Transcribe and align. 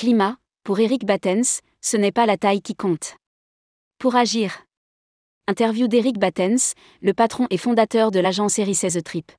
Climat, 0.00 0.38
pour 0.64 0.80
Eric 0.80 1.04
Battens, 1.04 1.60
ce 1.82 1.98
n'est 1.98 2.10
pas 2.10 2.24
la 2.24 2.38
taille 2.38 2.62
qui 2.62 2.74
compte. 2.74 3.18
Pour 3.98 4.16
agir. 4.16 4.64
Interview 5.46 5.88
d'Eric 5.88 6.18
Battens, 6.18 6.72
le 7.02 7.12
patron 7.12 7.46
et 7.50 7.58
fondateur 7.58 8.10
de 8.10 8.18
l'agence 8.18 8.54
16 8.54 8.98
Trip. 9.04 9.30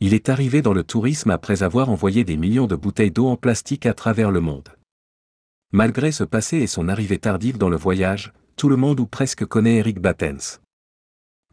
Il 0.00 0.14
est 0.14 0.30
arrivé 0.30 0.62
dans 0.62 0.72
le 0.72 0.82
tourisme 0.82 1.30
après 1.30 1.62
avoir 1.62 1.90
envoyé 1.90 2.24
des 2.24 2.36
millions 2.36 2.66
de 2.66 2.74
bouteilles 2.74 3.12
d'eau 3.12 3.28
en 3.28 3.36
plastique 3.36 3.86
à 3.86 3.94
travers 3.94 4.32
le 4.32 4.40
monde. 4.40 4.68
Malgré 5.70 6.10
ce 6.10 6.24
passé 6.24 6.56
et 6.56 6.66
son 6.66 6.88
arrivée 6.88 7.18
tardive 7.18 7.56
dans 7.56 7.68
le 7.68 7.76
voyage, 7.76 8.32
tout 8.56 8.68
le 8.68 8.74
monde 8.74 8.98
ou 8.98 9.06
presque 9.06 9.44
connaît 9.44 9.76
Eric 9.76 10.00
Battens. 10.00 10.60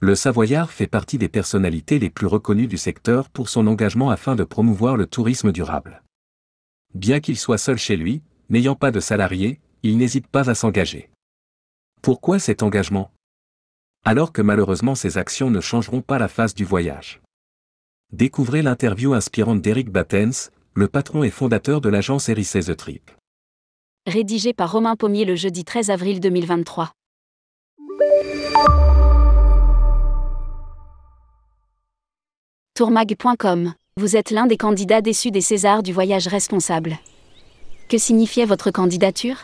Le 0.02 0.16
Savoyard 0.16 0.72
fait 0.72 0.88
partie 0.88 1.20
des 1.20 1.30
personnalités 1.30 2.00
les 2.00 2.10
plus 2.10 2.26
reconnues 2.26 2.66
du 2.66 2.80
secteur 2.80 3.30
pour 3.30 3.50
son 3.50 3.68
engagement 3.68 4.10
afin 4.10 4.36
de 4.36 4.44
promouvoir 4.44 4.98
le 4.98 5.06
tourisme 5.06 5.52
durable. 5.52 6.02
Bien 6.96 7.20
qu'il 7.20 7.38
soit 7.38 7.60
seul 7.60 7.78
chez 7.78 7.96
lui, 7.96 8.24
n'ayant 8.50 8.76
pas 8.76 8.90
de 8.90 9.00
salariés, 9.00 9.60
il 9.84 9.98
n'hésite 9.98 10.26
pas 10.26 10.50
à 10.50 10.56
s'engager. 10.56 11.12
Pourquoi 12.02 12.40
cet 12.40 12.64
engagement? 12.64 13.12
Alors 14.04 14.34
que 14.34 14.42
malheureusement 14.42 14.96
ses 14.96 15.20
actions 15.20 15.52
ne 15.52 15.62
changeront 15.62 16.02
pas 16.02 16.18
la 16.18 16.28
face 16.28 16.56
du 16.56 16.66
voyage. 16.66 17.22
Découvrez 18.12 18.64
l'interview 18.64 19.14
inspirante 19.14 19.62
d'Eric 19.62 19.90
Battens, 19.90 20.50
le 20.74 20.88
patron 20.88 21.24
et 21.24 21.30
fondateur 21.30 21.82
de 21.82 21.90
l'agence 21.90 22.30
Eric 22.30 22.50
The 22.50 22.76
Trip 22.76 23.12
rédigé 24.08 24.54
par 24.54 24.72
Romain 24.72 24.96
Pommier 24.96 25.26
le 25.26 25.36
jeudi 25.36 25.66
13 25.66 25.90
avril 25.90 26.20
2023. 26.20 26.92
Tourmag.com 32.76 33.74
Vous 33.98 34.18
êtes 34.18 34.32
l'un 34.32 34.46
des 34.46 34.58
candidats 34.58 35.00
déçus 35.00 35.32
des 35.32 35.40
Césars 35.40 35.82
du 35.82 35.94
voyage 35.94 36.28
responsable. 36.28 36.98
Que 37.88 37.98
signifiait 37.98 38.44
votre 38.44 38.70
candidature? 38.70 39.38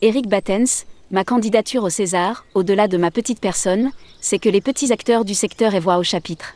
Eric 0.00 0.26
Battens, 0.26 0.86
ma 1.10 1.22
candidature 1.22 1.84
au 1.84 1.90
César, 1.90 2.46
au-delà 2.54 2.88
de 2.88 2.96
ma 2.96 3.10
petite 3.10 3.40
personne, 3.40 3.90
c'est 4.22 4.38
que 4.38 4.48
les 4.48 4.62
petits 4.62 4.90
acteurs 4.90 5.26
du 5.26 5.34
secteur 5.34 5.74
aient 5.74 5.80
voix 5.80 5.98
au 5.98 6.02
chapitre. 6.02 6.54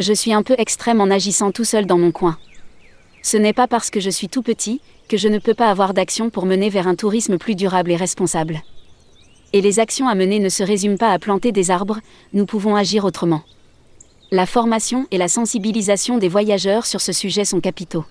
Je 0.00 0.12
suis 0.12 0.32
un 0.32 0.42
peu 0.42 0.56
extrême 0.58 1.00
en 1.00 1.12
agissant 1.12 1.52
tout 1.52 1.62
seul 1.62 1.86
dans 1.86 1.96
mon 1.96 2.10
coin. 2.10 2.36
Ce 3.22 3.36
n'est 3.36 3.52
pas 3.52 3.68
parce 3.68 3.90
que 3.90 4.00
je 4.00 4.10
suis 4.10 4.28
tout 4.28 4.42
petit 4.42 4.80
que 5.08 5.16
je 5.16 5.28
ne 5.28 5.38
peux 5.38 5.54
pas 5.54 5.70
avoir 5.70 5.94
d'action 5.94 6.28
pour 6.28 6.44
mener 6.44 6.70
vers 6.70 6.88
un 6.88 6.96
tourisme 6.96 7.38
plus 7.38 7.54
durable 7.54 7.92
et 7.92 7.96
responsable. 7.96 8.62
Et 9.52 9.60
les 9.60 9.78
actions 9.78 10.08
à 10.08 10.16
mener 10.16 10.40
ne 10.40 10.48
se 10.48 10.64
résument 10.64 10.98
pas 10.98 11.12
à 11.12 11.20
planter 11.20 11.52
des 11.52 11.70
arbres, 11.70 12.00
nous 12.32 12.46
pouvons 12.46 12.74
agir 12.74 13.04
autrement. 13.04 13.42
La 14.32 14.44
formation 14.44 15.06
et 15.12 15.18
la 15.18 15.28
sensibilisation 15.28 16.18
des 16.18 16.28
voyageurs 16.28 16.84
sur 16.84 17.00
ce 17.00 17.12
sujet 17.12 17.44
sont 17.44 17.60
capitaux. 17.60 18.04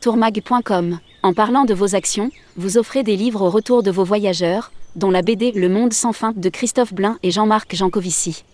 Tourmag.com 0.00 1.00
En 1.24 1.34
parlant 1.34 1.64
de 1.64 1.74
vos 1.74 1.96
actions, 1.96 2.30
vous 2.56 2.78
offrez 2.78 3.02
des 3.02 3.16
livres 3.16 3.42
au 3.42 3.50
retour 3.50 3.82
de 3.82 3.90
vos 3.90 4.04
voyageurs, 4.04 4.70
dont 4.94 5.10
la 5.10 5.22
BD 5.22 5.50
Le 5.50 5.68
Monde 5.68 5.92
sans 5.92 6.12
fin 6.12 6.32
de 6.36 6.48
Christophe 6.48 6.94
Blain 6.94 7.18
et 7.24 7.32
Jean-Marc 7.32 7.74
Jancovici. 7.74 8.44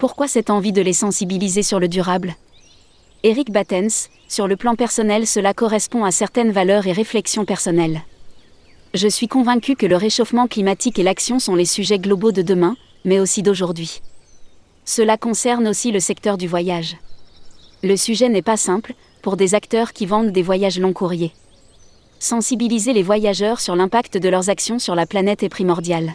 Pourquoi 0.00 0.26
cette 0.26 0.50
envie 0.50 0.72
de 0.72 0.82
les 0.82 0.92
sensibiliser 0.92 1.62
sur 1.62 1.78
le 1.78 1.86
durable? 1.86 2.34
Eric 3.22 3.52
Battens, 3.52 4.10
sur 4.26 4.48
le 4.48 4.56
plan 4.56 4.74
personnel 4.74 5.24
cela 5.28 5.54
correspond 5.54 6.04
à 6.04 6.10
certaines 6.10 6.50
valeurs 6.50 6.88
et 6.88 6.92
réflexions 6.92 7.44
personnelles. 7.44 8.02
Je 8.92 9.06
suis 9.06 9.28
convaincu 9.28 9.76
que 9.76 9.86
le 9.86 9.96
réchauffement 9.96 10.48
climatique 10.48 10.98
et 10.98 11.04
l'action 11.04 11.38
sont 11.38 11.54
les 11.54 11.64
sujets 11.64 12.00
globaux 12.00 12.32
de 12.32 12.42
demain, 12.42 12.76
mais 13.04 13.20
aussi 13.20 13.44
d'aujourd'hui. 13.44 14.02
Cela 14.94 15.16
concerne 15.16 15.68
aussi 15.68 15.90
le 15.90 16.00
secteur 16.00 16.36
du 16.36 16.46
voyage. 16.46 16.98
Le 17.82 17.96
sujet 17.96 18.28
n'est 18.28 18.42
pas 18.42 18.58
simple, 18.58 18.92
pour 19.22 19.38
des 19.38 19.54
acteurs 19.54 19.94
qui 19.94 20.04
vendent 20.04 20.32
des 20.32 20.42
voyages 20.42 20.78
long 20.78 20.92
courriers. 20.92 21.32
Sensibiliser 22.18 22.92
les 22.92 23.02
voyageurs 23.02 23.60
sur 23.60 23.74
l'impact 23.74 24.18
de 24.18 24.28
leurs 24.28 24.50
actions 24.50 24.78
sur 24.78 24.94
la 24.94 25.06
planète 25.06 25.42
est 25.42 25.48
primordial. 25.48 26.12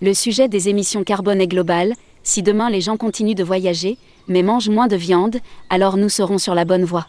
Le 0.00 0.14
sujet 0.14 0.46
des 0.46 0.68
émissions 0.68 1.02
carbone 1.02 1.40
est 1.40 1.48
global, 1.48 1.94
si 2.22 2.44
demain 2.44 2.70
les 2.70 2.80
gens 2.80 2.96
continuent 2.96 3.34
de 3.34 3.42
voyager, 3.42 3.98
mais 4.28 4.44
mangent 4.44 4.70
moins 4.70 4.86
de 4.86 4.94
viande, 4.94 5.38
alors 5.68 5.96
nous 5.96 6.08
serons 6.08 6.38
sur 6.38 6.54
la 6.54 6.64
bonne 6.64 6.84
voie. 6.84 7.08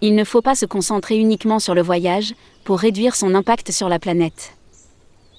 Il 0.00 0.16
ne 0.16 0.24
faut 0.24 0.42
pas 0.42 0.56
se 0.56 0.66
concentrer 0.66 1.18
uniquement 1.18 1.60
sur 1.60 1.76
le 1.76 1.82
voyage, 1.82 2.34
pour 2.64 2.80
réduire 2.80 3.14
son 3.14 3.32
impact 3.32 3.70
sur 3.70 3.88
la 3.88 4.00
planète. 4.00 4.53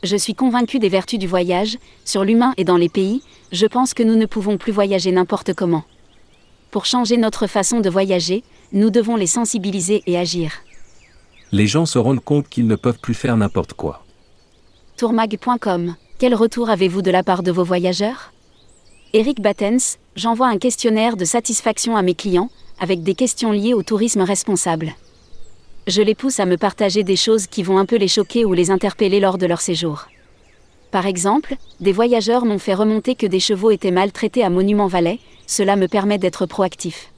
Je 0.05 0.17
suis 0.17 0.35
convaincu 0.35 0.77
des 0.77 0.87
vertus 0.87 1.17
du 1.17 1.25
voyage, 1.25 1.79
sur 2.03 2.23
l'humain 2.23 2.53
et 2.57 2.63
dans 2.63 2.77
les 2.77 2.89
pays, 2.89 3.23
je 3.51 3.65
pense 3.65 3.95
que 3.95 4.03
nous 4.03 4.15
ne 4.15 4.27
pouvons 4.27 4.59
plus 4.59 4.71
voyager 4.71 5.11
n'importe 5.11 5.55
comment. 5.55 5.83
Pour 6.69 6.85
changer 6.85 7.17
notre 7.17 7.47
façon 7.47 7.79
de 7.79 7.89
voyager, 7.89 8.43
nous 8.71 8.91
devons 8.91 9.15
les 9.15 9.25
sensibiliser 9.25 10.03
et 10.05 10.15
agir. 10.15 10.51
Les 11.51 11.65
gens 11.65 11.87
se 11.87 11.97
rendent 11.97 12.23
compte 12.23 12.47
qu'ils 12.47 12.67
ne 12.67 12.75
peuvent 12.75 12.99
plus 12.99 13.15
faire 13.15 13.35
n'importe 13.35 13.73
quoi. 13.73 14.05
Tourmag.com 14.95 15.95
Quel 16.19 16.35
retour 16.35 16.69
avez-vous 16.69 17.01
de 17.01 17.09
la 17.09 17.23
part 17.23 17.41
de 17.41 17.51
vos 17.51 17.63
voyageurs? 17.63 18.31
Eric 19.13 19.41
Battens, 19.41 19.97
j'envoie 20.15 20.49
un 20.49 20.59
questionnaire 20.59 21.17
de 21.17 21.25
satisfaction 21.25 21.97
à 21.97 22.03
mes 22.03 22.13
clients, 22.13 22.51
avec 22.79 23.01
des 23.01 23.15
questions 23.15 23.51
liées 23.51 23.73
au 23.73 23.81
tourisme 23.81 24.21
responsable. 24.21 24.93
Je 25.87 26.01
les 26.01 26.15
pousse 26.15 26.39
à 26.39 26.47
me 26.47 26.57
partager 26.57 27.03
des 27.03 27.15
choses 27.15 27.45
qui 27.45 27.61
vont 27.61 27.77
un 27.77 27.85
peu 27.85 27.97
les 27.97 28.07
choquer 28.07 28.43
ou 28.43 28.53
les 28.53 28.71
interpeller 28.71 29.19
lors 29.19 29.37
de 29.37 29.45
leur 29.45 29.61
séjour. 29.61 30.07
Par 30.89 31.05
exemple, 31.05 31.55
des 31.79 31.91
voyageurs 31.91 32.43
m'ont 32.43 32.57
fait 32.57 32.73
remonter 32.73 33.13
que 33.13 33.27
des 33.27 33.39
chevaux 33.39 33.69
étaient 33.69 33.91
maltraités 33.91 34.43
à 34.43 34.49
Monument 34.49 34.87
Valais, 34.87 35.19
cela 35.45 35.75
me 35.75 35.87
permet 35.87 36.17
d'être 36.17 36.47
proactif. 36.47 37.11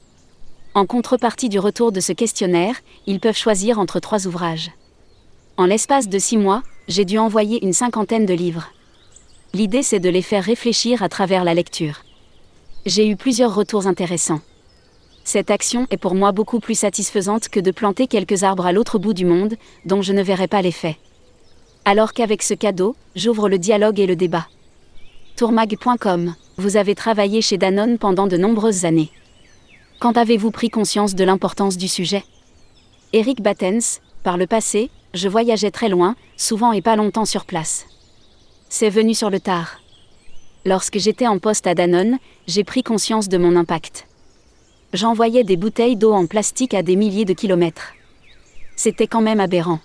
En 0.74 0.84
contrepartie 0.84 1.48
du 1.48 1.58
retour 1.58 1.92
de 1.92 2.00
ce 2.00 2.12
questionnaire, 2.12 2.74
ils 3.06 3.20
peuvent 3.20 3.36
choisir 3.36 3.78
entre 3.78 4.00
trois 4.00 4.26
ouvrages. 4.26 4.70
En 5.56 5.64
l'espace 5.64 6.08
de 6.08 6.18
six 6.18 6.36
mois, 6.36 6.62
j'ai 6.88 7.06
dû 7.06 7.16
envoyer 7.16 7.64
une 7.64 7.72
cinquantaine 7.72 8.26
de 8.26 8.34
livres. 8.34 8.68
L'idée 9.54 9.82
c'est 9.82 9.98
de 9.98 10.10
les 10.10 10.22
faire 10.22 10.44
réfléchir 10.44 11.02
à 11.02 11.08
travers 11.08 11.42
la 11.42 11.54
lecture. 11.54 12.02
J'ai 12.84 13.08
eu 13.08 13.16
plusieurs 13.16 13.54
retours 13.54 13.86
intéressants. 13.86 14.40
Cette 15.28 15.50
action 15.50 15.86
est 15.90 15.98
pour 15.98 16.14
moi 16.14 16.32
beaucoup 16.32 16.58
plus 16.58 16.74
satisfaisante 16.74 17.50
que 17.50 17.60
de 17.60 17.70
planter 17.70 18.06
quelques 18.06 18.44
arbres 18.44 18.64
à 18.64 18.72
l'autre 18.72 18.98
bout 18.98 19.12
du 19.12 19.26
monde, 19.26 19.56
dont 19.84 20.00
je 20.00 20.14
ne 20.14 20.22
verrai 20.22 20.48
pas 20.48 20.62
l'effet. 20.62 20.96
Alors 21.84 22.14
qu'avec 22.14 22.42
ce 22.42 22.54
cadeau, 22.54 22.96
j'ouvre 23.14 23.50
le 23.50 23.58
dialogue 23.58 24.00
et 24.00 24.06
le 24.06 24.16
débat. 24.16 24.48
Tourmag.com, 25.36 26.34
vous 26.56 26.78
avez 26.78 26.94
travaillé 26.94 27.42
chez 27.42 27.58
Danone 27.58 27.98
pendant 27.98 28.26
de 28.26 28.38
nombreuses 28.38 28.86
années. 28.86 29.10
Quand 30.00 30.16
avez-vous 30.16 30.50
pris 30.50 30.70
conscience 30.70 31.14
de 31.14 31.24
l'importance 31.24 31.76
du 31.76 31.88
sujet? 31.88 32.24
Eric 33.12 33.42
Battens, 33.42 34.00
par 34.22 34.38
le 34.38 34.46
passé, 34.46 34.88
je 35.12 35.28
voyageais 35.28 35.70
très 35.70 35.90
loin, 35.90 36.16
souvent 36.38 36.72
et 36.72 36.80
pas 36.80 36.96
longtemps 36.96 37.26
sur 37.26 37.44
place. 37.44 37.84
C'est 38.70 38.88
venu 38.88 39.12
sur 39.12 39.28
le 39.28 39.40
tard. 39.40 39.82
Lorsque 40.64 40.96
j'étais 40.96 41.26
en 41.26 41.38
poste 41.38 41.66
à 41.66 41.74
Danone, 41.74 42.16
j'ai 42.46 42.64
pris 42.64 42.82
conscience 42.82 43.28
de 43.28 43.36
mon 43.36 43.56
impact. 43.56 44.07
J'envoyais 44.94 45.44
des 45.44 45.58
bouteilles 45.58 45.96
d'eau 45.96 46.12
en 46.12 46.26
plastique 46.26 46.72
à 46.72 46.82
des 46.82 46.96
milliers 46.96 47.26
de 47.26 47.34
kilomètres. 47.34 47.92
C'était 48.74 49.06
quand 49.06 49.20
même 49.20 49.40
aberrant. 49.40 49.80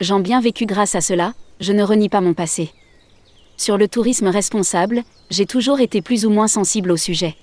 J'en 0.00 0.18
bien 0.18 0.40
vécu 0.40 0.66
grâce 0.66 0.96
à 0.96 1.00
cela, 1.00 1.34
je 1.60 1.72
ne 1.72 1.84
renie 1.84 2.08
pas 2.08 2.20
mon 2.20 2.34
passé. 2.34 2.70
Sur 3.56 3.78
le 3.78 3.86
tourisme 3.86 4.26
responsable, 4.26 5.02
j'ai 5.30 5.46
toujours 5.46 5.78
été 5.80 6.02
plus 6.02 6.26
ou 6.26 6.30
moins 6.30 6.48
sensible 6.48 6.90
au 6.90 6.96
sujet. 6.96 7.36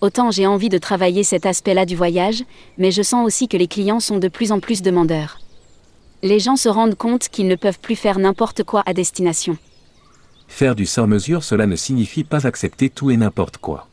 Autant 0.00 0.30
j'ai 0.30 0.46
envie 0.46 0.68
de 0.68 0.78
travailler 0.78 1.24
cet 1.24 1.46
aspect-là 1.46 1.84
du 1.84 1.96
voyage, 1.96 2.44
mais 2.76 2.92
je 2.92 3.02
sens 3.02 3.26
aussi 3.26 3.48
que 3.48 3.56
les 3.56 3.66
clients 3.66 4.00
sont 4.00 4.18
de 4.18 4.28
plus 4.28 4.52
en 4.52 4.60
plus 4.60 4.82
demandeurs. 4.82 5.38
Les 6.22 6.38
gens 6.38 6.56
se 6.56 6.68
rendent 6.68 6.96
compte 6.96 7.28
qu'ils 7.28 7.48
ne 7.48 7.56
peuvent 7.56 7.80
plus 7.80 7.96
faire 7.96 8.20
n'importe 8.20 8.62
quoi 8.62 8.84
à 8.86 8.94
destination. 8.94 9.56
Faire 10.46 10.76
du 10.76 10.86
sans-mesure, 10.86 11.42
cela 11.42 11.66
ne 11.66 11.76
signifie 11.76 12.24
pas 12.24 12.46
accepter 12.46 12.88
tout 12.88 13.10
et 13.10 13.16
n'importe 13.16 13.58
quoi. 13.58 13.88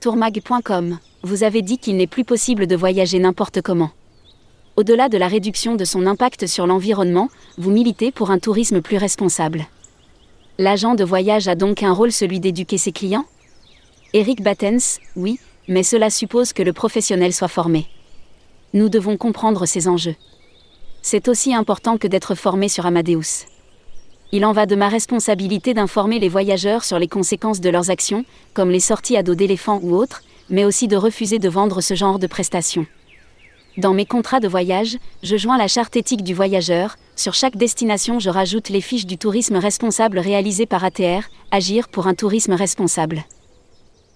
Tourmag.com, 0.00 0.98
vous 1.22 1.42
avez 1.42 1.62
dit 1.62 1.78
qu'il 1.78 1.96
n'est 1.96 2.06
plus 2.06 2.24
possible 2.24 2.66
de 2.66 2.76
voyager 2.76 3.18
n'importe 3.18 3.62
comment. 3.62 3.90
Au-delà 4.76 5.08
de 5.08 5.18
la 5.18 5.28
réduction 5.28 5.74
de 5.74 5.84
son 5.84 6.06
impact 6.06 6.46
sur 6.46 6.66
l'environnement, 6.66 7.30
vous 7.56 7.70
militez 7.70 8.12
pour 8.12 8.30
un 8.30 8.38
tourisme 8.38 8.82
plus 8.82 8.98
responsable. 8.98 9.66
L'agent 10.58 10.94
de 10.94 11.04
voyage 11.04 11.48
a 11.48 11.54
donc 11.54 11.82
un 11.82 11.92
rôle 11.92 12.12
celui 12.12 12.40
d'éduquer 12.40 12.78
ses 12.78 12.92
clients? 12.92 13.24
Eric 14.12 14.42
Battens, 14.42 15.00
oui, 15.16 15.38
mais 15.68 15.82
cela 15.82 16.10
suppose 16.10 16.52
que 16.52 16.62
le 16.62 16.72
professionnel 16.72 17.32
soit 17.32 17.48
formé. 17.48 17.86
Nous 18.72 18.88
devons 18.88 19.16
comprendre 19.16 19.66
ces 19.66 19.88
enjeux. 19.88 20.16
C'est 21.02 21.28
aussi 21.28 21.54
important 21.54 21.98
que 21.98 22.08
d'être 22.08 22.34
formé 22.34 22.68
sur 22.68 22.84
Amadeus. 22.84 23.46
Il 24.32 24.44
en 24.44 24.52
va 24.52 24.66
de 24.66 24.74
ma 24.74 24.88
responsabilité 24.88 25.72
d'informer 25.72 26.18
les 26.18 26.28
voyageurs 26.28 26.84
sur 26.84 26.98
les 26.98 27.08
conséquences 27.08 27.60
de 27.60 27.70
leurs 27.70 27.90
actions, 27.90 28.24
comme 28.54 28.70
les 28.70 28.80
sorties 28.80 29.16
à 29.16 29.22
dos 29.22 29.34
d'éléphants 29.34 29.80
ou 29.82 29.94
autres, 29.94 30.22
mais 30.50 30.64
aussi 30.64 30.88
de 30.88 30.96
refuser 30.96 31.38
de 31.38 31.48
vendre 31.48 31.80
ce 31.80 31.94
genre 31.94 32.18
de 32.18 32.26
prestations. 32.26 32.86
Dans 33.76 33.92
mes 33.92 34.06
contrats 34.06 34.40
de 34.40 34.48
voyage, 34.48 34.96
je 35.22 35.36
joins 35.36 35.58
la 35.58 35.68
charte 35.68 35.96
éthique 35.96 36.24
du 36.24 36.32
voyageur, 36.32 36.96
sur 37.14 37.34
chaque 37.34 37.56
destination 37.56 38.18
je 38.18 38.30
rajoute 38.30 38.70
les 38.70 38.80
fiches 38.80 39.06
du 39.06 39.18
tourisme 39.18 39.56
responsable 39.56 40.18
réalisées 40.18 40.66
par 40.66 40.82
ATR, 40.82 41.28
Agir 41.50 41.88
pour 41.88 42.06
un 42.06 42.14
tourisme 42.14 42.54
responsable. 42.54 43.24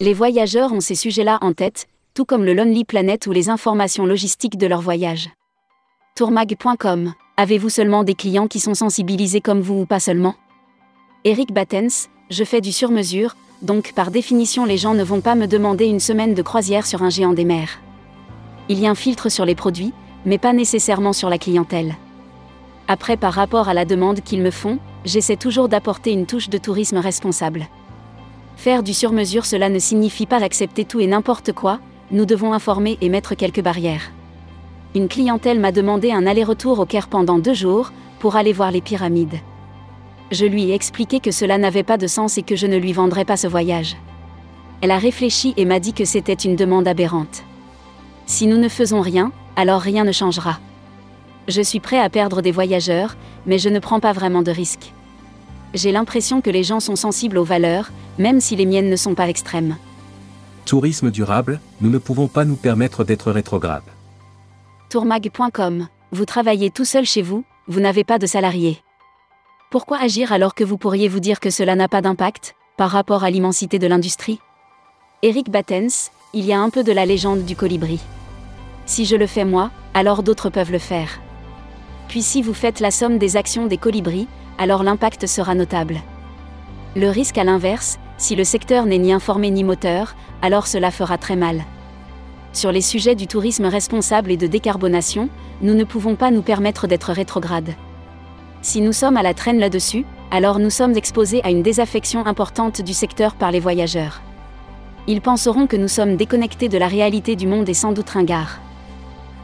Les 0.00 0.14
voyageurs 0.14 0.72
ont 0.72 0.80
ces 0.80 0.94
sujets-là 0.94 1.38
en 1.42 1.52
tête, 1.52 1.86
tout 2.14 2.24
comme 2.24 2.44
le 2.44 2.54
Lonely 2.54 2.84
Planet 2.84 3.26
ou 3.26 3.32
les 3.32 3.50
informations 3.50 4.06
logistiques 4.06 4.56
de 4.56 4.66
leur 4.66 4.80
voyage. 4.80 5.28
Tourmag.com. 6.16 7.12
Avez-vous 7.36 7.68
seulement 7.68 8.02
des 8.02 8.14
clients 8.14 8.48
qui 8.48 8.60
sont 8.60 8.74
sensibilisés 8.74 9.40
comme 9.40 9.60
vous 9.60 9.80
ou 9.80 9.86
pas 9.86 10.00
seulement? 10.00 10.34
Eric 11.24 11.52
Battens, 11.52 12.08
je 12.30 12.44
fais 12.44 12.60
du 12.60 12.72
sur-mesure, 12.72 13.36
donc 13.62 13.92
par 13.92 14.10
définition 14.10 14.64
les 14.64 14.76
gens 14.76 14.94
ne 14.94 15.04
vont 15.04 15.20
pas 15.20 15.34
me 15.34 15.46
demander 15.46 15.86
une 15.86 16.00
semaine 16.00 16.34
de 16.34 16.42
croisière 16.42 16.86
sur 16.86 17.02
un 17.02 17.10
géant 17.10 17.32
des 17.32 17.44
mers. 17.44 17.80
Il 18.68 18.78
y 18.78 18.86
a 18.86 18.90
un 18.90 18.94
filtre 18.94 19.28
sur 19.28 19.44
les 19.44 19.54
produits, 19.54 19.92
mais 20.24 20.38
pas 20.38 20.52
nécessairement 20.52 21.12
sur 21.12 21.28
la 21.28 21.38
clientèle. 21.38 21.96
Après 22.88 23.16
par 23.16 23.32
rapport 23.32 23.68
à 23.68 23.74
la 23.74 23.84
demande 23.84 24.20
qu'ils 24.20 24.42
me 24.42 24.50
font, 24.50 24.78
j'essaie 25.04 25.36
toujours 25.36 25.68
d'apporter 25.68 26.12
une 26.12 26.26
touche 26.26 26.48
de 26.48 26.58
tourisme 26.58 26.98
responsable. 26.98 27.68
Faire 28.56 28.82
du 28.82 28.94
sur-mesure 28.94 29.46
cela 29.46 29.68
ne 29.68 29.78
signifie 29.78 30.26
pas 30.26 30.42
accepter 30.42 30.84
tout 30.84 31.00
et 31.00 31.06
n'importe 31.06 31.52
quoi, 31.52 31.80
nous 32.10 32.26
devons 32.26 32.52
informer 32.52 32.98
et 33.00 33.08
mettre 33.08 33.34
quelques 33.34 33.62
barrières. 33.62 34.10
Une 34.94 35.08
clientèle 35.08 35.60
m'a 35.60 35.72
demandé 35.72 36.10
un 36.10 36.26
aller-retour 36.26 36.80
au 36.80 36.84
Caire 36.84 37.08
pendant 37.08 37.38
deux 37.38 37.54
jours, 37.54 37.92
pour 38.18 38.36
aller 38.36 38.52
voir 38.52 38.70
les 38.70 38.80
pyramides. 38.80 39.38
Je 40.30 40.46
lui 40.46 40.70
ai 40.70 40.74
expliqué 40.74 41.20
que 41.20 41.32
cela 41.32 41.58
n'avait 41.58 41.82
pas 41.82 41.96
de 41.96 42.06
sens 42.06 42.38
et 42.38 42.42
que 42.42 42.56
je 42.56 42.66
ne 42.66 42.76
lui 42.76 42.92
vendrais 42.92 43.24
pas 43.24 43.36
ce 43.36 43.48
voyage. 43.48 43.96
Elle 44.80 44.92
a 44.92 44.98
réfléchi 44.98 45.52
et 45.56 45.64
m'a 45.64 45.80
dit 45.80 45.92
que 45.92 46.04
c'était 46.04 46.32
une 46.34 46.56
demande 46.56 46.86
aberrante. 46.86 47.42
Si 48.26 48.46
nous 48.46 48.58
ne 48.58 48.68
faisons 48.68 49.00
rien, 49.00 49.32
alors 49.56 49.80
rien 49.80 50.04
ne 50.04 50.12
changera. 50.12 50.60
Je 51.48 51.60
suis 51.60 51.80
prêt 51.80 51.98
à 51.98 52.08
perdre 52.08 52.42
des 52.42 52.52
voyageurs, 52.52 53.16
mais 53.44 53.58
je 53.58 53.68
ne 53.68 53.80
prends 53.80 53.98
pas 53.98 54.12
vraiment 54.12 54.42
de 54.42 54.52
risques. 54.52 54.92
J'ai 55.74 55.92
l'impression 55.92 56.40
que 56.40 56.50
les 56.50 56.62
gens 56.62 56.80
sont 56.80 56.96
sensibles 56.96 57.38
aux 57.38 57.44
valeurs, 57.44 57.90
même 58.18 58.40
si 58.40 58.54
les 58.56 58.66
miennes 58.66 58.90
ne 58.90 58.96
sont 58.96 59.14
pas 59.14 59.28
extrêmes. 59.28 59.76
Tourisme 60.64 61.10
durable, 61.10 61.60
nous 61.80 61.90
ne 61.90 61.98
pouvons 61.98 62.28
pas 62.28 62.44
nous 62.44 62.56
permettre 62.56 63.02
d'être 63.02 63.32
rétrogrades. 63.32 63.82
Tourmag.com. 64.90 65.88
Vous 66.12 66.24
travaillez 66.24 66.70
tout 66.70 66.84
seul 66.84 67.04
chez 67.04 67.22
vous, 67.22 67.44
vous 67.66 67.80
n'avez 67.80 68.04
pas 68.04 68.18
de 68.18 68.26
salariés. 68.26 68.80
Pourquoi 69.70 69.98
agir 70.02 70.32
alors 70.32 70.56
que 70.56 70.64
vous 70.64 70.78
pourriez 70.78 71.06
vous 71.06 71.20
dire 71.20 71.38
que 71.38 71.48
cela 71.48 71.76
n'a 71.76 71.86
pas 71.86 72.02
d'impact, 72.02 72.56
par 72.76 72.90
rapport 72.90 73.22
à 73.22 73.30
l'immensité 73.30 73.78
de 73.78 73.86
l'industrie? 73.86 74.40
Eric 75.22 75.48
Battens, 75.48 76.10
il 76.34 76.44
y 76.44 76.52
a 76.52 76.58
un 76.58 76.70
peu 76.70 76.82
de 76.82 76.90
la 76.90 77.06
légende 77.06 77.44
du 77.44 77.54
colibri. 77.54 78.00
Si 78.84 79.04
je 79.04 79.14
le 79.14 79.28
fais 79.28 79.44
moi, 79.44 79.70
alors 79.94 80.24
d'autres 80.24 80.50
peuvent 80.50 80.72
le 80.72 80.80
faire. 80.80 81.20
Puis 82.08 82.20
si 82.20 82.42
vous 82.42 82.52
faites 82.52 82.80
la 82.80 82.90
somme 82.90 83.18
des 83.18 83.36
actions 83.36 83.68
des 83.68 83.76
colibris, 83.76 84.26
alors 84.58 84.82
l'impact 84.82 85.28
sera 85.28 85.54
notable. 85.54 86.00
Le 86.96 87.08
risque 87.08 87.38
à 87.38 87.44
l'inverse, 87.44 88.00
si 88.18 88.34
le 88.34 88.42
secteur 88.42 88.86
n'est 88.86 88.98
ni 88.98 89.12
informé 89.12 89.52
ni 89.52 89.62
moteur, 89.62 90.16
alors 90.42 90.66
cela 90.66 90.90
fera 90.90 91.16
très 91.16 91.36
mal. 91.36 91.62
Sur 92.52 92.72
les 92.72 92.80
sujets 92.80 93.14
du 93.14 93.28
tourisme 93.28 93.66
responsable 93.66 94.32
et 94.32 94.36
de 94.36 94.48
décarbonation, 94.48 95.28
nous 95.62 95.74
ne 95.74 95.84
pouvons 95.84 96.16
pas 96.16 96.32
nous 96.32 96.42
permettre 96.42 96.88
d'être 96.88 97.12
rétrogrades. 97.12 97.76
Si 98.62 98.82
nous 98.82 98.92
sommes 98.92 99.16
à 99.16 99.22
la 99.22 99.32
traîne 99.32 99.58
là-dessus, 99.58 100.04
alors 100.30 100.58
nous 100.58 100.70
sommes 100.70 100.96
exposés 100.96 101.40
à 101.44 101.50
une 101.50 101.62
désaffection 101.62 102.26
importante 102.26 102.82
du 102.82 102.92
secteur 102.92 103.34
par 103.34 103.50
les 103.50 103.60
voyageurs. 103.60 104.20
Ils 105.06 105.22
penseront 105.22 105.66
que 105.66 105.76
nous 105.76 105.88
sommes 105.88 106.16
déconnectés 106.16 106.68
de 106.68 106.76
la 106.76 106.86
réalité 106.86 107.36
du 107.36 107.46
monde 107.46 107.68
et 107.68 107.74
sans 107.74 107.92
doute 107.92 108.10
ringards. 108.10 108.60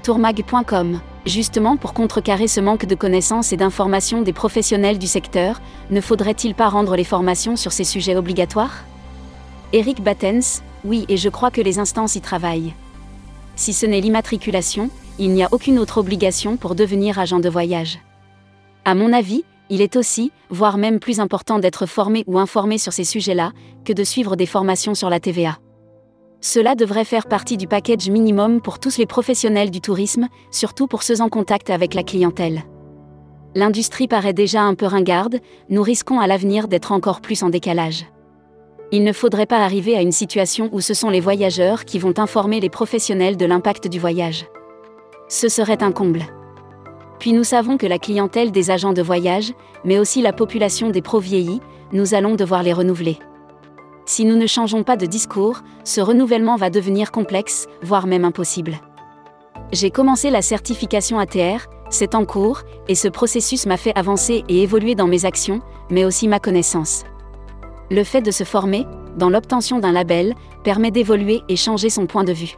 Tourmag.com 0.02 1.00
Justement 1.24 1.76
pour 1.76 1.94
contrecarrer 1.94 2.46
ce 2.46 2.60
manque 2.60 2.86
de 2.86 2.94
connaissances 2.94 3.52
et 3.52 3.56
d'informations 3.56 4.22
des 4.22 4.34
professionnels 4.34 4.98
du 4.98 5.08
secteur, 5.08 5.60
ne 5.90 6.00
faudrait-il 6.00 6.54
pas 6.54 6.68
rendre 6.68 6.94
les 6.94 7.02
formations 7.02 7.56
sur 7.56 7.72
ces 7.72 7.84
sujets 7.84 8.16
obligatoires? 8.16 8.84
Eric 9.72 10.02
Battens, 10.02 10.62
oui 10.84 11.04
et 11.08 11.16
je 11.16 11.28
crois 11.28 11.50
que 11.50 11.62
les 11.62 11.78
instances 11.80 12.14
y 12.14 12.20
travaillent. 12.20 12.74
Si 13.56 13.72
ce 13.72 13.86
n'est 13.86 14.00
l'immatriculation, 14.00 14.90
il 15.18 15.32
n'y 15.32 15.42
a 15.42 15.48
aucune 15.50 15.78
autre 15.78 15.98
obligation 15.98 16.56
pour 16.56 16.74
devenir 16.74 17.18
agent 17.18 17.40
de 17.40 17.48
voyage. 17.48 17.98
À 18.86 18.94
mon 18.94 19.12
avis, 19.12 19.44
il 19.68 19.82
est 19.82 19.96
aussi, 19.96 20.30
voire 20.48 20.78
même 20.78 21.00
plus 21.00 21.18
important 21.18 21.58
d'être 21.58 21.86
formé 21.86 22.22
ou 22.28 22.38
informé 22.38 22.78
sur 22.78 22.92
ces 22.92 23.02
sujets-là, 23.02 23.50
que 23.84 23.92
de 23.92 24.04
suivre 24.04 24.36
des 24.36 24.46
formations 24.46 24.94
sur 24.94 25.10
la 25.10 25.18
TVA. 25.18 25.58
Cela 26.40 26.76
devrait 26.76 27.04
faire 27.04 27.26
partie 27.26 27.56
du 27.56 27.66
package 27.66 28.08
minimum 28.08 28.60
pour 28.60 28.78
tous 28.78 28.96
les 28.98 29.06
professionnels 29.06 29.72
du 29.72 29.80
tourisme, 29.80 30.28
surtout 30.52 30.86
pour 30.86 31.02
ceux 31.02 31.20
en 31.20 31.28
contact 31.28 31.68
avec 31.70 31.94
la 31.94 32.04
clientèle. 32.04 32.62
L'industrie 33.56 34.06
paraît 34.06 34.32
déjà 34.32 34.62
un 34.62 34.76
peu 34.76 34.86
ringarde, 34.86 35.40
nous 35.68 35.82
risquons 35.82 36.20
à 36.20 36.28
l'avenir 36.28 36.68
d'être 36.68 36.92
encore 36.92 37.20
plus 37.20 37.42
en 37.42 37.48
décalage. 37.48 38.06
Il 38.92 39.02
ne 39.02 39.12
faudrait 39.12 39.46
pas 39.46 39.64
arriver 39.64 39.96
à 39.96 40.00
une 40.00 40.12
situation 40.12 40.70
où 40.70 40.80
ce 40.80 40.94
sont 40.94 41.10
les 41.10 41.18
voyageurs 41.18 41.86
qui 41.86 41.98
vont 41.98 42.16
informer 42.20 42.60
les 42.60 42.70
professionnels 42.70 43.36
de 43.36 43.46
l'impact 43.46 43.88
du 43.88 43.98
voyage. 43.98 44.46
Ce 45.28 45.48
serait 45.48 45.82
un 45.82 45.90
comble. 45.90 46.22
Puis 47.18 47.32
nous 47.32 47.44
savons 47.44 47.76
que 47.78 47.86
la 47.86 47.98
clientèle 47.98 48.52
des 48.52 48.70
agents 48.70 48.92
de 48.92 49.02
voyage, 49.02 49.52
mais 49.84 49.98
aussi 49.98 50.22
la 50.22 50.32
population 50.32 50.90
des 50.90 51.02
pros 51.02 51.20
vieillis, 51.20 51.60
nous 51.92 52.14
allons 52.14 52.34
devoir 52.34 52.62
les 52.62 52.72
renouveler. 52.72 53.18
Si 54.04 54.24
nous 54.24 54.36
ne 54.36 54.46
changeons 54.46 54.84
pas 54.84 54.96
de 54.96 55.06
discours, 55.06 55.62
ce 55.84 56.00
renouvellement 56.00 56.56
va 56.56 56.70
devenir 56.70 57.10
complexe, 57.10 57.66
voire 57.82 58.06
même 58.06 58.24
impossible. 58.24 58.78
J'ai 59.72 59.90
commencé 59.90 60.30
la 60.30 60.42
certification 60.42 61.18
ATR, 61.18 61.66
c'est 61.90 62.14
en 62.14 62.24
cours, 62.24 62.62
et 62.88 62.94
ce 62.94 63.08
processus 63.08 63.66
m'a 63.66 63.76
fait 63.76 63.96
avancer 63.96 64.44
et 64.48 64.62
évoluer 64.62 64.94
dans 64.94 65.08
mes 65.08 65.24
actions, 65.24 65.60
mais 65.90 66.04
aussi 66.04 66.28
ma 66.28 66.38
connaissance. 66.38 67.04
Le 67.90 68.04
fait 68.04 68.22
de 68.22 68.30
se 68.30 68.44
former, 68.44 68.86
dans 69.16 69.30
l'obtention 69.30 69.78
d'un 69.78 69.92
label, 69.92 70.34
permet 70.62 70.90
d'évoluer 70.90 71.42
et 71.48 71.56
changer 71.56 71.90
son 71.90 72.06
point 72.06 72.24
de 72.24 72.32
vue. 72.32 72.56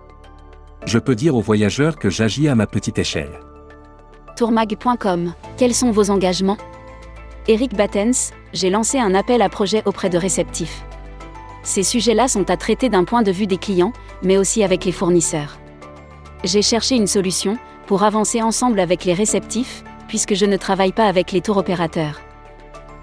Je 0.85 0.99
peux 0.99 1.15
dire 1.15 1.35
aux 1.35 1.41
voyageurs 1.41 1.97
que 1.97 2.11
j'agis 2.11 2.49
à 2.49 2.55
ma 2.55 2.67
petite 2.67 2.99
échelle. 2.99 3.41
Tourmag.com 4.39 5.35
Quels 5.57 5.75
sont 5.75 5.91
vos 5.91 6.13
engagements? 6.13 6.59
Eric 7.49 7.75
Battens, 7.75 8.31
j'ai 8.53 8.71
lancé 8.71 8.97
un 8.97 9.17
appel 9.17 9.43
à 9.43 9.49
projet 9.49 9.83
auprès 9.85 10.11
de 10.11 10.17
réceptifs. 10.17 10.85
Ces 11.65 11.83
sujets-là 11.83 12.29
sont 12.29 12.49
à 12.49 12.57
traiter 12.57 12.89
d'un 12.89 13.03
point 13.03 13.23
de 13.23 13.33
vue 13.33 13.49
des 13.49 13.57
clients, 13.57 13.93
mais 14.23 14.39
aussi 14.39 14.63
avec 14.63 14.85
les 14.85 14.93
fournisseurs. 14.93 15.59
J'ai 16.45 16.63
cherché 16.63 16.95
une 16.95 17.09
solution 17.09 17.59
pour 17.89 18.05
avancer 18.05 18.41
ensemble 18.41 18.79
avec 18.79 19.05
les 19.05 19.13
réceptifs, 19.13 19.83
puisque 20.07 20.37
je 20.37 20.47
ne 20.47 20.57
travaille 20.57 20.93
pas 20.93 21.07
avec 21.07 21.33
les 21.33 21.41
tours 21.41 21.57
opérateurs. 21.57 22.21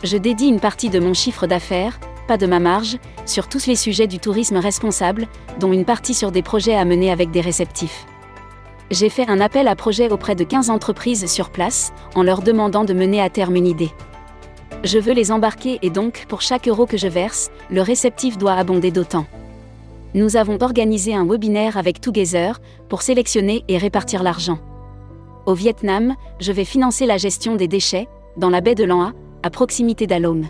Je 0.05 0.15
dédie 0.15 0.47
une 0.47 0.61
partie 0.61 0.89
de 0.89 1.01
mon 1.01 1.13
chiffre 1.13 1.47
d'affaires, 1.47 1.99
pas 2.29 2.37
de 2.37 2.47
ma 2.47 2.61
marge, 2.61 2.97
sur 3.25 3.49
tous 3.49 3.67
les 3.67 3.75
sujets 3.75 4.07
du 4.07 4.19
tourisme 4.19 4.55
responsable, 4.55 5.27
dont 5.59 5.73
une 5.73 5.83
partie 5.83 6.13
sur 6.13 6.31
des 6.31 6.43
projets 6.43 6.75
à 6.75 6.85
mener 6.85 7.11
avec 7.11 7.29
des 7.31 7.41
réceptifs. 7.41 8.05
J'ai 8.91 9.09
fait 9.09 9.27
un 9.27 9.41
appel 9.41 9.67
à 9.67 9.75
projet 9.75 10.11
auprès 10.11 10.35
de 10.35 10.43
15 10.43 10.69
entreprises 10.69 11.25
sur 11.25 11.49
place, 11.49 11.91
en 12.13 12.21
leur 12.21 12.41
demandant 12.41 12.85
de 12.85 12.93
mener 12.93 13.19
à 13.19 13.29
terme 13.29 13.55
une 13.55 13.65
idée. 13.65 13.91
Je 14.83 14.99
veux 14.99 15.13
les 15.13 15.31
embarquer 15.31 15.79
et 15.81 15.89
donc, 15.89 16.25
pour 16.27 16.41
chaque 16.41 16.67
euro 16.67 16.85
que 16.85 16.97
je 16.97 17.07
verse, 17.07 17.49
le 17.71 17.81
réceptif 17.81 18.37
doit 18.37 18.53
abonder 18.53 18.91
d'autant. 18.91 19.25
Nous 20.13 20.37
avons 20.37 20.61
organisé 20.61 21.15
un 21.15 21.25
webinaire 21.25 21.77
avec 21.77 21.99
Together 21.99 22.59
pour 22.87 23.01
sélectionner 23.01 23.63
et 23.67 23.77
répartir 23.77 24.21
l'argent. 24.21 24.59
Au 25.47 25.55
Vietnam, 25.55 26.15
je 26.39 26.51
vais 26.51 26.63
financer 26.63 27.07
la 27.07 27.17
gestion 27.17 27.55
des 27.55 27.67
déchets, 27.67 28.07
dans 28.37 28.49
la 28.49 28.61
baie 28.61 28.75
de 28.75 28.83
Lanha, 28.83 29.13
à 29.41 29.49
proximité 29.49 30.05
d'Along. 30.05 30.43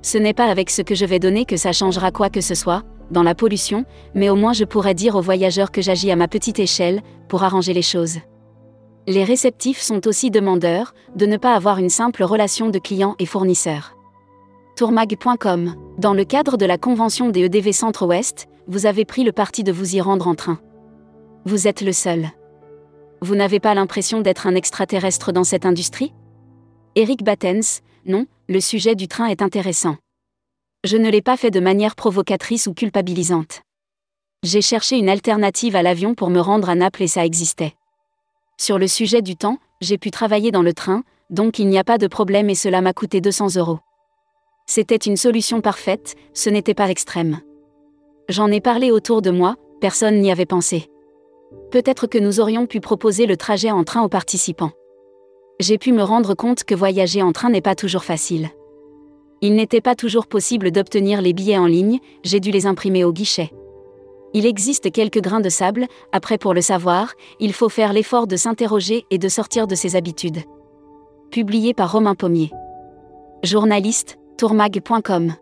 Ce 0.00 0.18
n'est 0.18 0.34
pas 0.34 0.46
avec 0.46 0.70
ce 0.70 0.82
que 0.82 0.94
je 0.94 1.04
vais 1.04 1.18
donner 1.18 1.44
que 1.44 1.56
ça 1.56 1.72
changera 1.72 2.10
quoi 2.10 2.30
que 2.30 2.40
ce 2.40 2.54
soit, 2.54 2.82
dans 3.10 3.22
la 3.22 3.34
pollution, 3.34 3.84
mais 4.14 4.28
au 4.28 4.36
moins 4.36 4.52
je 4.52 4.64
pourrais 4.64 4.94
dire 4.94 5.16
aux 5.16 5.20
voyageurs 5.20 5.70
que 5.70 5.82
j'agis 5.82 6.10
à 6.10 6.16
ma 6.16 6.28
petite 6.28 6.58
échelle, 6.58 7.02
pour 7.28 7.42
arranger 7.42 7.72
les 7.72 7.82
choses. 7.82 8.18
Les 9.06 9.24
réceptifs 9.24 9.80
sont 9.80 10.06
aussi 10.06 10.30
demandeurs 10.30 10.94
de 11.16 11.26
ne 11.26 11.36
pas 11.36 11.54
avoir 11.54 11.78
une 11.78 11.88
simple 11.88 12.22
relation 12.22 12.68
de 12.68 12.78
client 12.78 13.16
et 13.18 13.26
fournisseur. 13.26 13.96
Tourmag.com 14.76 15.74
Dans 15.98 16.14
le 16.14 16.24
cadre 16.24 16.56
de 16.56 16.64
la 16.64 16.78
convention 16.78 17.28
des 17.28 17.42
EDV 17.42 17.72
Centre-Ouest, 17.72 18.48
vous 18.68 18.86
avez 18.86 19.04
pris 19.04 19.24
le 19.24 19.32
parti 19.32 19.64
de 19.64 19.72
vous 19.72 19.96
y 19.96 20.00
rendre 20.00 20.28
en 20.28 20.34
train. 20.34 20.60
Vous 21.44 21.66
êtes 21.66 21.80
le 21.80 21.92
seul. 21.92 22.28
Vous 23.20 23.34
n'avez 23.34 23.60
pas 23.60 23.74
l'impression 23.74 24.20
d'être 24.20 24.46
un 24.46 24.54
extraterrestre 24.54 25.32
dans 25.32 25.44
cette 25.44 25.66
industrie? 25.66 26.12
Eric 26.94 27.24
Battens, 27.24 27.80
non, 28.06 28.26
le 28.48 28.60
sujet 28.60 28.94
du 28.94 29.08
train 29.08 29.26
est 29.26 29.42
intéressant. 29.42 29.96
Je 30.84 30.96
ne 30.96 31.08
l'ai 31.08 31.22
pas 31.22 31.36
fait 31.36 31.52
de 31.52 31.60
manière 31.60 31.94
provocatrice 31.94 32.66
ou 32.66 32.74
culpabilisante. 32.74 33.62
J'ai 34.42 34.62
cherché 34.62 34.96
une 34.98 35.08
alternative 35.08 35.76
à 35.76 35.82
l'avion 35.82 36.16
pour 36.16 36.28
me 36.28 36.40
rendre 36.40 36.68
à 36.68 36.74
Naples 36.74 37.04
et 37.04 37.06
ça 37.06 37.24
existait. 37.24 37.74
Sur 38.58 38.80
le 38.80 38.88
sujet 38.88 39.22
du 39.22 39.36
temps, 39.36 39.58
j'ai 39.80 39.96
pu 39.96 40.10
travailler 40.10 40.50
dans 40.50 40.62
le 40.62 40.72
train, 40.72 41.04
donc 41.30 41.60
il 41.60 41.68
n'y 41.68 41.78
a 41.78 41.84
pas 41.84 41.98
de 41.98 42.08
problème 42.08 42.50
et 42.50 42.56
cela 42.56 42.80
m'a 42.80 42.92
coûté 42.92 43.20
200 43.20 43.54
euros. 43.58 43.78
C'était 44.66 44.96
une 44.96 45.16
solution 45.16 45.60
parfaite, 45.60 46.16
ce 46.34 46.50
n'était 46.50 46.74
pas 46.74 46.90
extrême. 46.90 47.38
J'en 48.28 48.50
ai 48.50 48.60
parlé 48.60 48.90
autour 48.90 49.22
de 49.22 49.30
moi, 49.30 49.54
personne 49.80 50.20
n'y 50.20 50.32
avait 50.32 50.46
pensé. 50.46 50.90
Peut-être 51.70 52.08
que 52.08 52.18
nous 52.18 52.40
aurions 52.40 52.66
pu 52.66 52.80
proposer 52.80 53.26
le 53.26 53.36
trajet 53.36 53.70
en 53.70 53.84
train 53.84 54.02
aux 54.02 54.08
participants. 54.08 54.72
J'ai 55.60 55.78
pu 55.78 55.92
me 55.92 56.02
rendre 56.02 56.34
compte 56.34 56.64
que 56.64 56.74
voyager 56.74 57.22
en 57.22 57.30
train 57.30 57.50
n'est 57.50 57.60
pas 57.60 57.76
toujours 57.76 58.02
facile. 58.02 58.50
Il 59.42 59.56
n'était 59.56 59.80
pas 59.80 59.96
toujours 59.96 60.28
possible 60.28 60.70
d'obtenir 60.70 61.20
les 61.20 61.32
billets 61.32 61.58
en 61.58 61.66
ligne, 61.66 61.98
j'ai 62.22 62.38
dû 62.38 62.52
les 62.52 62.66
imprimer 62.66 63.02
au 63.02 63.12
guichet. 63.12 63.50
Il 64.34 64.46
existe 64.46 64.92
quelques 64.92 65.20
grains 65.20 65.40
de 65.40 65.48
sable, 65.48 65.86
après 66.12 66.38
pour 66.38 66.54
le 66.54 66.62
savoir, 66.62 67.12
il 67.40 67.52
faut 67.52 67.68
faire 67.68 67.92
l'effort 67.92 68.28
de 68.28 68.36
s'interroger 68.36 69.04
et 69.10 69.18
de 69.18 69.28
sortir 69.28 69.66
de 69.66 69.74
ses 69.74 69.96
habitudes. 69.96 70.42
Publié 71.32 71.74
par 71.74 71.90
Romain 71.90 72.14
Pommier. 72.14 72.50
Journaliste, 73.42 74.16
tourmag.com. 74.38 75.34